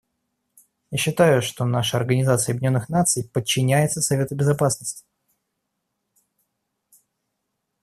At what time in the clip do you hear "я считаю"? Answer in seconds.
0.89-1.43